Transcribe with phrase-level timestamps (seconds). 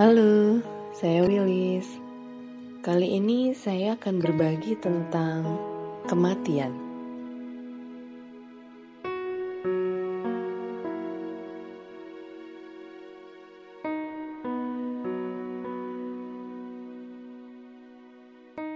[0.00, 0.64] Halo,
[0.96, 1.84] saya Willis.
[2.80, 5.44] Kali ini saya akan berbagi tentang
[6.08, 6.72] kematian.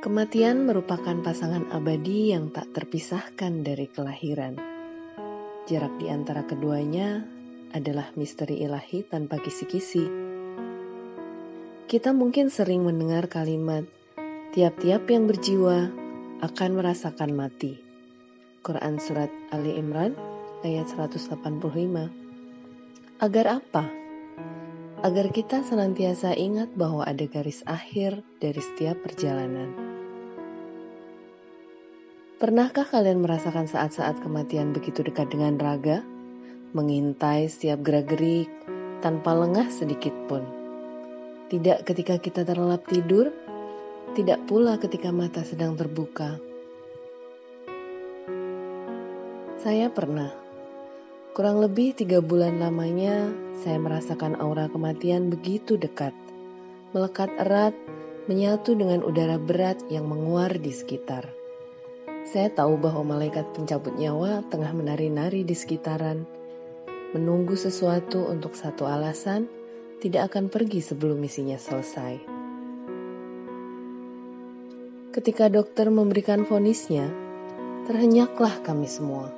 [0.00, 4.56] Kematian merupakan pasangan abadi yang tak terpisahkan dari kelahiran.
[5.68, 7.28] Jarak di antara keduanya
[7.76, 10.29] adalah misteri ilahi tanpa kisi-kisi.
[11.90, 13.82] Kita mungkin sering mendengar kalimat,
[14.54, 15.90] tiap-tiap yang berjiwa
[16.38, 17.82] akan merasakan mati.
[18.62, 20.14] Quran Surat Ali Imran
[20.62, 21.34] ayat 185
[23.18, 23.90] Agar apa?
[25.02, 29.74] Agar kita senantiasa ingat bahwa ada garis akhir dari setiap perjalanan.
[32.38, 36.06] Pernahkah kalian merasakan saat-saat kematian begitu dekat dengan raga?
[36.70, 38.46] Mengintai setiap gerak-gerik
[39.02, 40.59] tanpa lengah sedikit pun.
[41.50, 43.34] Tidak ketika kita terlelap tidur,
[44.14, 46.38] tidak pula ketika mata sedang terbuka.
[49.58, 50.30] Saya pernah,
[51.34, 56.14] kurang lebih tiga bulan lamanya, saya merasakan aura kematian begitu dekat,
[56.94, 57.74] melekat erat,
[58.30, 61.26] menyatu dengan udara berat yang menguar di sekitar.
[62.30, 66.22] Saya tahu bahwa malaikat pencabut nyawa tengah menari-nari di sekitaran,
[67.10, 69.50] menunggu sesuatu untuk satu alasan,
[70.00, 72.40] tidak akan pergi sebelum misinya selesai.
[75.12, 77.12] Ketika dokter memberikan vonisnya,
[77.84, 79.28] terhenyaklah kami semua.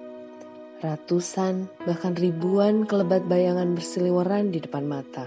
[0.78, 5.27] Ratusan, bahkan ribuan kelebat bayangan berseliweran di depan mata.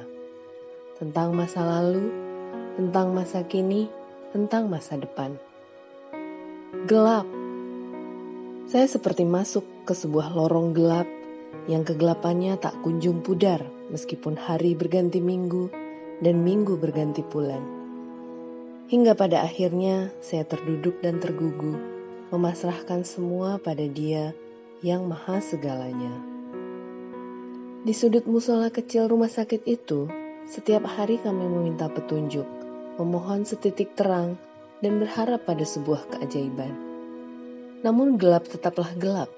[0.95, 2.07] Tentang masa lalu,
[2.79, 3.91] tentang masa kini,
[4.31, 5.35] tentang masa depan.
[6.87, 7.27] Gelap,
[8.71, 11.07] saya seperti masuk ke sebuah lorong gelap
[11.65, 15.71] yang kegelapannya tak kunjung pudar meskipun hari berganti minggu
[16.19, 17.61] dan minggu berganti bulan.
[18.85, 21.73] Hingga pada akhirnya saya terduduk dan tergugu,
[22.29, 24.37] memasrahkan semua pada dia
[24.85, 26.13] yang maha segalanya.
[27.85, 30.05] Di sudut musola kecil rumah sakit itu,
[30.45, 32.45] setiap hari kami meminta petunjuk,
[33.01, 34.37] memohon setitik terang,
[34.85, 36.73] dan berharap pada sebuah keajaiban.
[37.81, 39.29] Namun gelap tetaplah gelap.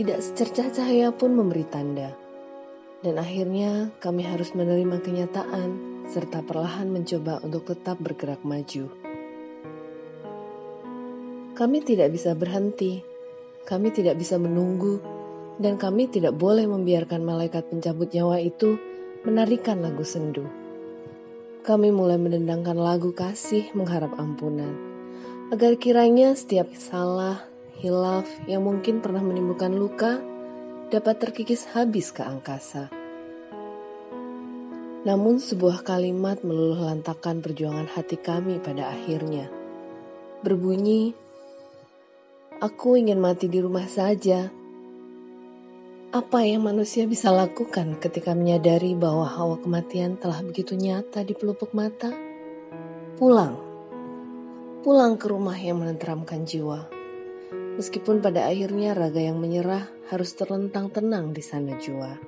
[0.00, 2.16] Tidak secercah cahaya pun memberi tanda.
[3.04, 5.68] Dan akhirnya kami harus menerima kenyataan
[6.08, 8.88] serta perlahan mencoba untuk tetap bergerak maju.
[11.52, 13.04] Kami tidak bisa berhenti,
[13.68, 15.04] kami tidak bisa menunggu,
[15.60, 18.80] dan kami tidak boleh membiarkan malaikat pencabut nyawa itu
[19.28, 20.48] menarikan lagu sendu.
[21.60, 24.72] Kami mulai mendendangkan lagu kasih mengharap ampunan,
[25.52, 27.49] agar kiranya setiap salah,
[27.80, 30.20] hilaf yang mungkin pernah menimbulkan luka
[30.92, 32.92] dapat terkikis habis ke angkasa.
[35.00, 39.48] Namun sebuah kalimat meluluh lantakan perjuangan hati kami pada akhirnya.
[40.44, 41.16] Berbunyi,
[42.60, 44.52] Aku ingin mati di rumah saja.
[46.12, 51.72] Apa yang manusia bisa lakukan ketika menyadari bahwa hawa kematian telah begitu nyata di pelupuk
[51.72, 52.12] mata?
[53.16, 53.56] Pulang.
[54.84, 56.99] Pulang ke rumah yang menenteramkan jiwa
[57.76, 62.18] meskipun pada akhirnya raga yang menyerah harus terlentang tenang di sana jua.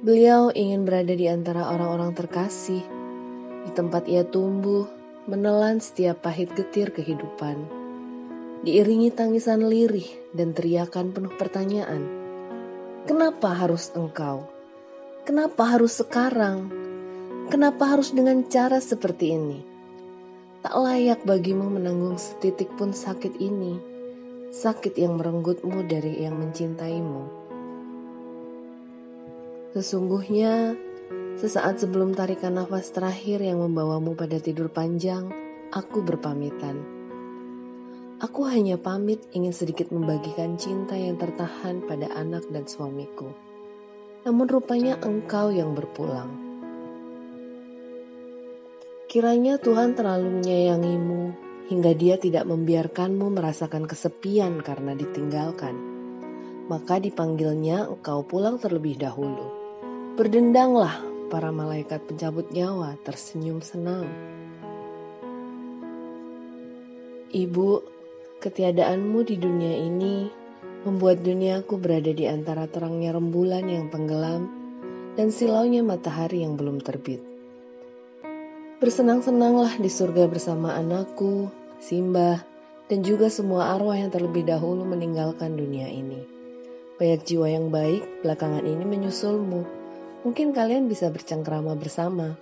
[0.00, 2.80] Beliau ingin berada di antara orang-orang terkasih,
[3.68, 4.88] di tempat ia tumbuh,
[5.28, 7.68] menelan setiap pahit getir kehidupan.
[8.64, 12.08] Diiringi tangisan lirih dan teriakan penuh pertanyaan.
[13.04, 14.48] Kenapa harus engkau?
[15.24, 16.72] Kenapa harus sekarang?
[17.52, 19.69] Kenapa harus dengan cara seperti ini?
[20.60, 23.80] Tak layak bagimu menanggung setitik pun sakit ini,
[24.52, 27.24] sakit yang merenggutmu dari yang mencintaimu.
[29.72, 30.76] Sesungguhnya,
[31.40, 35.32] sesaat sebelum tarikan nafas terakhir yang membawamu pada tidur panjang,
[35.72, 36.76] aku berpamitan.
[38.20, 43.32] Aku hanya pamit ingin sedikit membagikan cinta yang tertahan pada anak dan suamiku.
[44.28, 46.49] Namun rupanya engkau yang berpulang.
[49.10, 51.34] Kiranya Tuhan terlalu menyayangimu
[51.66, 55.74] hingga Dia tidak membiarkanmu merasakan kesepian karena ditinggalkan.
[56.70, 59.50] Maka dipanggilnya engkau pulang terlebih dahulu.
[60.14, 64.06] Berdendanglah para malaikat pencabut nyawa tersenyum senang.
[67.34, 67.70] Ibu,
[68.38, 70.30] ketiadaanmu di dunia ini
[70.86, 74.46] membuat duniaku berada di antara terangnya rembulan yang tenggelam
[75.18, 77.29] dan silaunya matahari yang belum terbit.
[78.80, 81.52] Bersenang-senanglah di surga bersama anakku,
[81.84, 82.40] Simba,
[82.88, 86.24] dan juga semua arwah yang terlebih dahulu meninggalkan dunia ini.
[86.96, 89.68] Banyak jiwa yang baik belakangan ini menyusulmu,
[90.24, 92.40] mungkin kalian bisa bercengkrama bersama.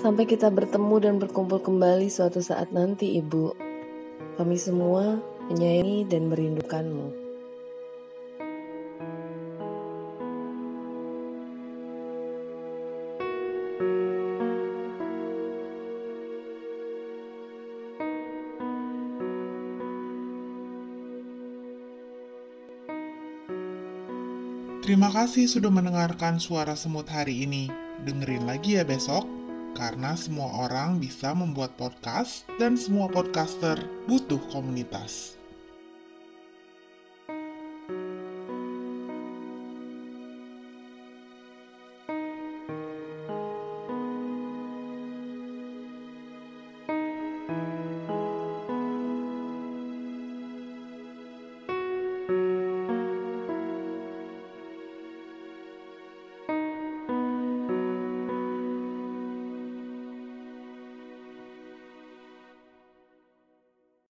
[0.00, 3.52] Sampai kita bertemu dan berkumpul kembali suatu saat nanti, Ibu.
[4.40, 5.20] Kami semua
[5.52, 7.25] menyayangi dan merindukanmu.
[24.86, 27.66] Terima kasih sudah mendengarkan suara semut hari ini.
[28.06, 29.26] Dengerin lagi ya besok,
[29.74, 35.35] karena semua orang bisa membuat podcast dan semua podcaster butuh komunitas.